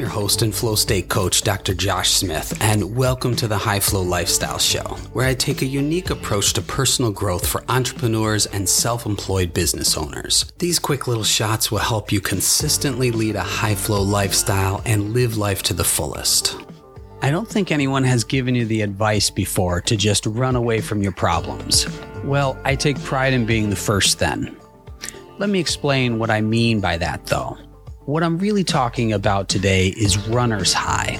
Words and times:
your 0.00 0.08
host 0.08 0.40
and 0.40 0.54
flow 0.54 0.74
state 0.74 1.10
coach, 1.10 1.42
Dr. 1.42 1.74
Josh 1.74 2.12
Smith, 2.12 2.56
and 2.62 2.96
welcome 2.96 3.36
to 3.36 3.46
the 3.46 3.58
High 3.58 3.80
Flow 3.80 4.00
Lifestyle 4.00 4.58
Show, 4.58 4.84
where 5.12 5.28
I 5.28 5.34
take 5.34 5.60
a 5.60 5.66
unique 5.66 6.08
approach 6.08 6.54
to 6.54 6.62
personal 6.62 7.12
growth 7.12 7.46
for 7.46 7.62
entrepreneurs 7.68 8.46
and 8.46 8.66
self 8.66 9.04
employed 9.04 9.52
business 9.52 9.98
owners. 9.98 10.50
These 10.58 10.78
quick 10.78 11.06
little 11.06 11.24
shots 11.24 11.70
will 11.70 11.80
help 11.80 12.10
you 12.10 12.22
consistently 12.22 13.10
lead 13.10 13.36
a 13.36 13.42
high 13.42 13.74
flow 13.74 14.00
lifestyle 14.00 14.80
and 14.86 15.12
live 15.12 15.36
life 15.36 15.62
to 15.64 15.74
the 15.74 15.84
fullest. 15.84 16.56
I 17.20 17.30
don't 17.30 17.48
think 17.48 17.70
anyone 17.70 18.04
has 18.04 18.24
given 18.24 18.54
you 18.54 18.64
the 18.64 18.80
advice 18.80 19.28
before 19.28 19.82
to 19.82 19.94
just 19.94 20.24
run 20.24 20.56
away 20.56 20.80
from 20.80 21.02
your 21.02 21.12
problems. 21.12 21.86
Well, 22.24 22.58
I 22.64 22.74
take 22.74 22.98
pride 23.02 23.34
in 23.34 23.44
being 23.44 23.68
the 23.68 23.76
first 23.76 24.18
then. 24.18 24.56
Let 25.38 25.50
me 25.50 25.60
explain 25.60 26.18
what 26.18 26.30
I 26.30 26.40
mean 26.40 26.80
by 26.80 26.96
that 26.96 27.26
though. 27.26 27.58
What 28.06 28.22
I'm 28.22 28.38
really 28.38 28.64
talking 28.64 29.12
about 29.12 29.50
today 29.50 29.88
is 29.88 30.16
runner's 30.28 30.72
high. 30.72 31.18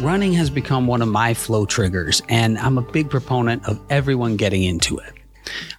Running 0.00 0.34
has 0.34 0.50
become 0.50 0.86
one 0.86 1.00
of 1.00 1.08
my 1.08 1.32
flow 1.32 1.64
triggers, 1.64 2.20
and 2.28 2.58
I'm 2.58 2.76
a 2.76 2.82
big 2.82 3.08
proponent 3.08 3.66
of 3.66 3.80
everyone 3.88 4.36
getting 4.36 4.64
into 4.64 4.98
it. 4.98 5.14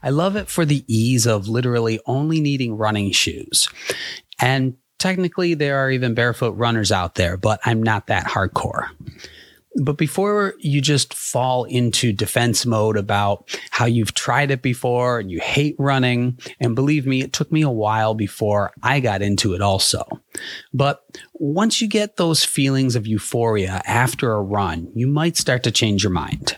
I 0.01 0.09
love 0.09 0.35
it 0.35 0.49
for 0.49 0.65
the 0.65 0.83
ease 0.87 1.27
of 1.27 1.47
literally 1.47 1.99
only 2.07 2.39
needing 2.39 2.75
running 2.75 3.11
shoes. 3.11 3.69
And 4.39 4.77
technically, 4.97 5.53
there 5.53 5.77
are 5.77 5.91
even 5.91 6.15
barefoot 6.15 6.51
runners 6.51 6.91
out 6.91 7.15
there, 7.15 7.37
but 7.37 7.59
I'm 7.65 7.83
not 7.83 8.07
that 8.07 8.25
hardcore. 8.25 8.87
But 9.81 9.97
before 9.97 10.53
you 10.59 10.79
just 10.79 11.13
fall 11.13 11.65
into 11.65 12.13
defense 12.13 12.65
mode 12.65 12.95
about 12.95 13.57
how 13.71 13.85
you've 13.85 14.13
tried 14.13 14.51
it 14.51 14.61
before 14.61 15.19
and 15.19 15.29
you 15.29 15.39
hate 15.41 15.75
running, 15.77 16.39
and 16.59 16.75
believe 16.75 17.05
me, 17.05 17.21
it 17.21 17.33
took 17.33 17.51
me 17.51 17.61
a 17.61 17.69
while 17.69 18.13
before 18.13 18.71
I 18.81 19.01
got 19.01 19.21
into 19.21 19.53
it 19.53 19.61
also. 19.61 20.05
But 20.73 21.03
once 21.33 21.81
you 21.81 21.89
get 21.89 22.15
those 22.15 22.45
feelings 22.45 22.95
of 22.95 23.05
euphoria 23.05 23.81
after 23.85 24.31
a 24.31 24.41
run, 24.41 24.91
you 24.95 25.07
might 25.07 25.35
start 25.35 25.63
to 25.63 25.71
change 25.71 26.03
your 26.03 26.13
mind. 26.13 26.57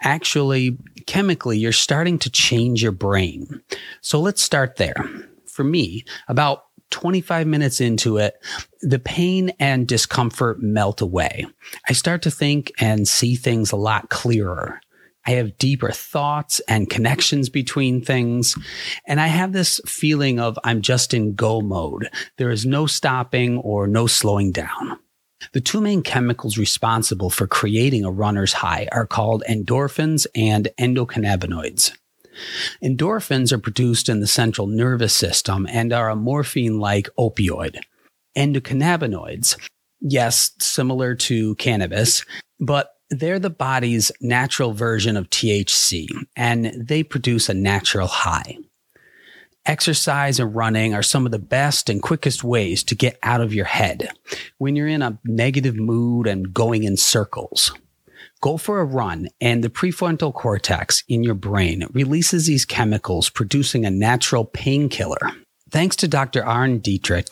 Actually, 0.00 0.78
chemically, 1.06 1.58
you're 1.58 1.72
starting 1.72 2.18
to 2.20 2.30
change 2.30 2.82
your 2.82 2.92
brain. 2.92 3.62
So 4.00 4.18
let's 4.18 4.40
start 4.40 4.76
there. 4.76 5.04
For 5.46 5.64
me, 5.64 6.04
about 6.28 6.64
25 6.90 7.46
minutes 7.46 7.80
into 7.80 8.18
it, 8.18 8.34
the 8.82 8.98
pain 8.98 9.50
and 9.58 9.86
discomfort 9.86 10.60
melt 10.60 11.00
away. 11.00 11.46
I 11.88 11.92
start 11.92 12.22
to 12.22 12.30
think 12.30 12.72
and 12.80 13.06
see 13.06 13.36
things 13.36 13.72
a 13.72 13.76
lot 13.76 14.10
clearer. 14.10 14.80
I 15.26 15.32
have 15.32 15.58
deeper 15.58 15.90
thoughts 15.90 16.60
and 16.60 16.88
connections 16.88 17.48
between 17.48 18.02
things. 18.02 18.56
And 19.06 19.20
I 19.20 19.26
have 19.26 19.52
this 19.52 19.80
feeling 19.86 20.40
of 20.40 20.58
I'm 20.64 20.80
just 20.80 21.12
in 21.12 21.34
go 21.34 21.60
mode. 21.60 22.08
There 22.38 22.50
is 22.50 22.64
no 22.64 22.86
stopping 22.86 23.58
or 23.58 23.86
no 23.86 24.06
slowing 24.06 24.50
down. 24.50 24.98
The 25.52 25.60
two 25.60 25.80
main 25.80 26.02
chemicals 26.02 26.58
responsible 26.58 27.30
for 27.30 27.46
creating 27.46 28.04
a 28.04 28.10
runner's 28.10 28.52
high 28.52 28.88
are 28.92 29.06
called 29.06 29.42
endorphins 29.48 30.26
and 30.34 30.68
endocannabinoids. 30.78 31.92
Endorphins 32.82 33.52
are 33.52 33.58
produced 33.58 34.08
in 34.08 34.20
the 34.20 34.26
central 34.26 34.66
nervous 34.66 35.14
system 35.14 35.66
and 35.70 35.92
are 35.92 36.10
a 36.10 36.16
morphine 36.16 36.78
like 36.78 37.08
opioid. 37.18 37.80
Endocannabinoids, 38.36 39.56
yes, 40.00 40.52
similar 40.58 41.14
to 41.14 41.54
cannabis, 41.56 42.24
but 42.58 42.94
they're 43.10 43.40
the 43.40 43.50
body's 43.50 44.12
natural 44.20 44.72
version 44.72 45.16
of 45.16 45.28
THC 45.30 46.06
and 46.36 46.66
they 46.76 47.02
produce 47.02 47.48
a 47.48 47.54
natural 47.54 48.06
high. 48.06 48.56
Exercise 49.66 50.40
and 50.40 50.54
running 50.54 50.94
are 50.94 51.02
some 51.02 51.26
of 51.26 51.32
the 51.32 51.38
best 51.38 51.90
and 51.90 52.02
quickest 52.02 52.42
ways 52.42 52.82
to 52.84 52.94
get 52.94 53.18
out 53.22 53.40
of 53.40 53.52
your 53.52 53.66
head 53.66 54.08
when 54.58 54.74
you're 54.74 54.88
in 54.88 55.02
a 55.02 55.18
negative 55.24 55.76
mood 55.76 56.26
and 56.26 56.54
going 56.54 56.84
in 56.84 56.96
circles. 56.96 57.72
Go 58.40 58.56
for 58.56 58.80
a 58.80 58.84
run, 58.84 59.28
and 59.40 59.62
the 59.62 59.70
prefrontal 59.70 60.32
cortex 60.32 61.04
in 61.08 61.22
your 61.22 61.34
brain 61.34 61.86
releases 61.92 62.46
these 62.46 62.64
chemicals, 62.64 63.28
producing 63.28 63.84
a 63.84 63.90
natural 63.90 64.44
painkiller. 64.44 65.32
Thanks 65.70 65.94
to 65.96 66.08
Dr. 66.08 66.42
Aaron 66.44 66.78
Dietrich, 66.78 67.28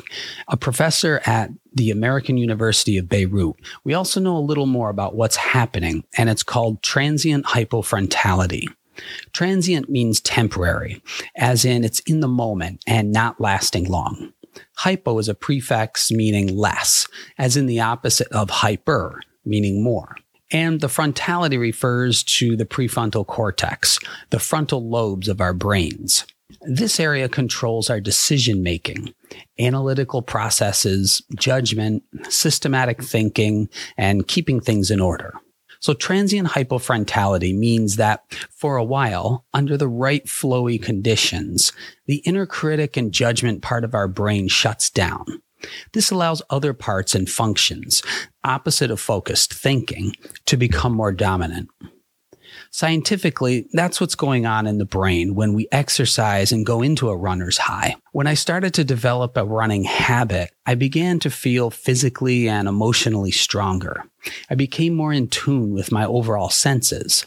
a 0.46 0.56
professor 0.56 1.20
at 1.26 1.50
the 1.72 1.90
American 1.90 2.36
University 2.36 2.98
of 2.98 3.08
Beirut, 3.08 3.56
we 3.84 3.94
also 3.94 4.20
know 4.20 4.36
a 4.36 4.38
little 4.38 4.66
more 4.66 4.90
about 4.90 5.14
what's 5.14 5.36
happening, 5.36 6.04
and 6.16 6.28
it's 6.28 6.42
called 6.42 6.82
transient 6.82 7.46
hypofrontality. 7.46 8.66
Transient 9.32 9.88
means 9.88 10.20
temporary, 10.20 11.02
as 11.36 11.64
in 11.64 11.84
it's 11.84 12.00
in 12.00 12.20
the 12.20 12.28
moment 12.28 12.82
and 12.86 13.12
not 13.12 13.40
lasting 13.40 13.84
long. 13.84 14.32
Hypo 14.76 15.18
is 15.18 15.28
a 15.28 15.34
prefix 15.34 16.10
meaning 16.10 16.56
less, 16.56 17.06
as 17.38 17.56
in 17.56 17.66
the 17.66 17.80
opposite 17.80 18.28
of 18.32 18.50
hyper, 18.50 19.20
meaning 19.44 19.82
more. 19.82 20.16
And 20.50 20.80
the 20.80 20.88
frontality 20.88 21.58
refers 21.58 22.22
to 22.24 22.56
the 22.56 22.64
prefrontal 22.64 23.26
cortex, 23.26 23.98
the 24.30 24.38
frontal 24.38 24.88
lobes 24.88 25.28
of 25.28 25.40
our 25.40 25.52
brains. 25.52 26.24
This 26.62 26.98
area 26.98 27.28
controls 27.28 27.90
our 27.90 28.00
decision 28.00 28.62
making, 28.62 29.12
analytical 29.58 30.22
processes, 30.22 31.22
judgment, 31.36 32.02
systematic 32.30 33.02
thinking, 33.02 33.68
and 33.98 34.26
keeping 34.26 34.60
things 34.60 34.90
in 34.90 35.00
order. 35.00 35.34
So 35.80 35.92
transient 35.92 36.48
hypofrontality 36.48 37.56
means 37.56 37.96
that 37.96 38.24
for 38.50 38.76
a 38.76 38.84
while, 38.84 39.44
under 39.54 39.76
the 39.76 39.88
right 39.88 40.24
flowy 40.24 40.82
conditions, 40.82 41.72
the 42.06 42.16
inner 42.24 42.46
critic 42.46 42.96
and 42.96 43.12
judgment 43.12 43.62
part 43.62 43.84
of 43.84 43.94
our 43.94 44.08
brain 44.08 44.48
shuts 44.48 44.90
down. 44.90 45.42
This 45.92 46.10
allows 46.10 46.42
other 46.50 46.72
parts 46.72 47.14
and 47.14 47.28
functions, 47.28 48.02
opposite 48.44 48.90
of 48.90 49.00
focused 49.00 49.52
thinking, 49.52 50.14
to 50.46 50.56
become 50.56 50.92
more 50.92 51.12
dominant. 51.12 51.68
Scientifically, 52.70 53.66
that's 53.72 54.00
what's 54.00 54.14
going 54.14 54.46
on 54.46 54.66
in 54.66 54.78
the 54.78 54.84
brain 54.84 55.34
when 55.34 55.54
we 55.54 55.66
exercise 55.72 56.52
and 56.52 56.66
go 56.66 56.82
into 56.82 57.08
a 57.08 57.16
runner's 57.16 57.58
high. 57.58 57.96
When 58.12 58.26
I 58.26 58.34
started 58.34 58.74
to 58.74 58.84
develop 58.84 59.36
a 59.36 59.44
running 59.44 59.84
habit, 59.84 60.50
I 60.66 60.74
began 60.74 61.18
to 61.20 61.30
feel 61.30 61.70
physically 61.70 62.48
and 62.48 62.68
emotionally 62.68 63.30
stronger. 63.30 64.04
I 64.50 64.54
became 64.54 64.94
more 64.94 65.12
in 65.12 65.28
tune 65.28 65.72
with 65.72 65.92
my 65.92 66.04
overall 66.04 66.50
senses 66.50 67.26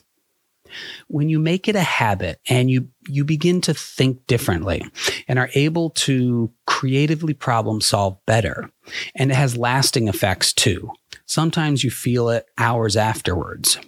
when 1.08 1.30
you 1.30 1.40
make 1.40 1.68
it 1.68 1.76
a 1.76 1.82
habit 1.82 2.40
and 2.50 2.70
you, 2.70 2.90
you 3.08 3.26
begin 3.26 3.62
to 3.62 3.74
think 3.74 4.26
differently 4.28 4.84
and 5.28 5.40
are 5.40 5.50
able 5.56 5.90
to 5.92 6.52
creatively 6.66 7.34
problem 7.34 7.82
solve 7.82 8.18
better, 8.26 8.70
and 9.16 9.32
it 9.32 9.36
has 9.36 9.58
lasting 9.58 10.08
effects 10.08 10.54
too. 10.54 10.92
Sometimes 11.26 11.84
you 11.84 11.92
feel 11.92 12.30
it 12.30 12.46
hours 12.58 12.98
afterwards. 12.98 13.80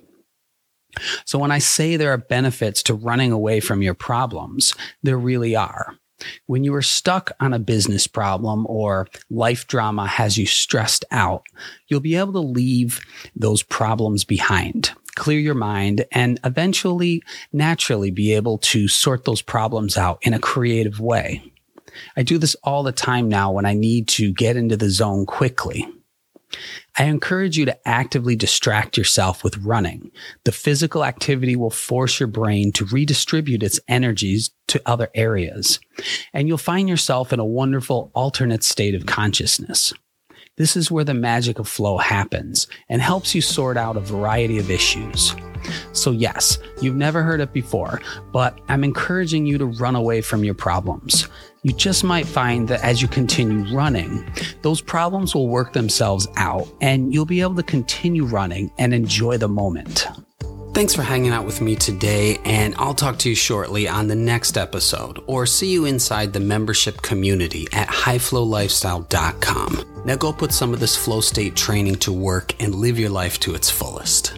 So 1.26 1.40
when 1.40 1.52
I 1.52 1.60
say 1.60 1.96
there 1.96 2.14
are 2.14 2.18
benefits 2.18 2.84
to 2.84 2.94
running 2.94 3.32
away 3.32 3.60
from 3.60 3.82
your 3.82 3.96
problems, 3.96 4.76
there 5.02 5.18
really 5.18 5.56
are. 5.56 5.96
When 6.46 6.64
you 6.64 6.74
are 6.76 6.82
stuck 6.82 7.32
on 7.40 7.54
a 7.54 7.60
business 7.60 8.08
problem 8.08 8.66
or 8.70 9.08
life 9.30 9.68
drama 9.68 10.08
has 10.08 10.38
you 10.38 10.46
stressed 10.46 11.04
out, 11.12 11.44
you'll 11.88 12.00
be 12.00 12.16
able 12.16 12.34
to 12.34 12.40
leave 12.40 13.02
those 13.36 13.64
problems 13.64 14.24
behind 14.24 14.94
clear 15.16 15.40
your 15.40 15.56
mind, 15.56 16.06
and 16.12 16.40
eventually, 16.44 17.24
naturally 17.52 18.12
be 18.12 18.34
able 18.34 18.58
to 18.60 18.88
sort 18.88 19.26
those 19.26 19.42
problems 19.42 19.98
out 19.98 20.20
in 20.22 20.34
a 20.34 20.40
creative 20.40 21.00
way. 21.00 21.52
I 22.18 22.24
do 22.24 22.38
this 22.38 22.56
all 22.64 22.84
the 22.84 22.92
time 22.92 23.30
now 23.30 23.52
when 23.52 23.66
I 23.66 23.74
need 23.74 24.08
to 24.10 24.34
get 24.34 24.58
into 24.58 24.78
the 24.78 24.90
zone 24.90 25.26
quickly. 25.26 25.88
I 26.98 27.06
encourage 27.06 27.58
you 27.58 27.66
to 27.66 27.88
actively 27.88 28.36
distract 28.36 28.98
yourself 28.98 29.44
with 29.44 29.58
running. 29.58 30.12
The 30.44 30.52
physical 30.52 31.04
activity 31.04 31.56
will 31.56 31.72
force 31.72 32.20
your 32.20 32.28
brain 32.28 32.72
to 32.74 32.86
redistribute 32.86 33.64
its 33.64 33.80
energies 33.88 34.52
to 34.68 34.82
other 34.86 35.10
areas, 35.16 35.80
and 36.34 36.48
you'll 36.48 36.58
find 36.60 36.88
yourself 36.88 37.34
in 37.34 37.40
a 37.40 37.46
wonderful 37.46 38.12
alternate 38.14 38.64
state 38.64 38.94
of 38.94 39.08
consciousness. 39.08 39.94
This 40.56 40.78
is 40.78 40.92
where 40.92 41.04
the 41.04 41.16
magic 41.16 41.58
of 41.58 41.68
flow 41.68 41.98
happens 41.98 42.68
and 42.88 43.02
helps 43.02 43.34
you 43.34 43.42
sort 43.42 43.76
out 43.76 43.98
a 43.98 44.02
variety 44.02 44.60
of 44.60 44.70
issues. 44.70 45.34
So, 45.94 46.12
yes, 46.12 46.60
you've 46.82 46.96
never 46.96 47.24
heard 47.24 47.40
it 47.40 47.54
before, 47.54 48.02
but 48.32 48.60
I'm 48.68 48.84
encouraging 48.84 49.48
you 49.48 49.58
to 49.58 49.66
run 49.66 49.96
away 49.96 50.22
from 50.22 50.44
your 50.44 50.54
problems. 50.54 51.28
You 51.64 51.74
just 51.74 52.04
might 52.04 52.28
find 52.28 52.68
that 52.68 52.84
as 52.84 53.02
you 53.02 53.08
continue 53.08 53.76
running, 53.76 54.32
those 54.62 54.82
problems 54.82 55.34
will 55.34 55.48
work 55.48 55.74
themselves 55.74 56.28
out 56.36 56.68
and 56.82 57.12
you'll 57.14 57.26
be 57.26 57.42
able 57.42 57.56
to 57.56 57.64
continue 57.64 58.26
running 58.26 58.72
and 58.78 58.94
enjoy 58.94 59.38
the 59.38 59.48
moment. 59.48 60.06
Thanks 60.74 60.94
for 60.94 61.04
hanging 61.04 61.32
out 61.32 61.46
with 61.46 61.62
me 61.62 61.76
today, 61.76 62.40
and 62.46 62.74
I'll 62.78 62.96
talk 62.96 63.20
to 63.20 63.30
you 63.30 63.36
shortly 63.36 63.88
on 63.88 64.08
the 64.08 64.16
next 64.16 64.58
episode 64.58 65.20
or 65.28 65.46
see 65.46 65.72
you 65.72 65.86
inside 65.86 66.34
the 66.34 66.40
membership 66.40 67.04
community 67.04 67.68
at 67.72 67.88
highflowlifestyle.com. 67.88 69.93
Now 70.06 70.16
go 70.16 70.34
put 70.34 70.52
some 70.52 70.74
of 70.74 70.80
this 70.80 70.96
flow 70.96 71.22
state 71.22 71.56
training 71.56 71.96
to 71.96 72.12
work 72.12 72.62
and 72.62 72.76
live 72.76 73.00
your 73.00 73.10
life 73.10 73.40
to 73.42 73.56
its 73.56 73.70
fullest. 73.70 74.38